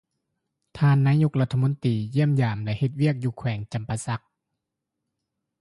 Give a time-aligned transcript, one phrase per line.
[0.77, 4.21] ທ່ານນາຍົກລັດຖະມົນຕີ ຢ້ຽມຢາມແລະ ເຮັດວຽກ ຢູ່ແຂວງ ຈຳປາສັກ